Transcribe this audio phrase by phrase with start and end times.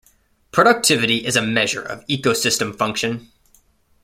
[0.51, 3.29] Productivity is a measure of ecosystem function.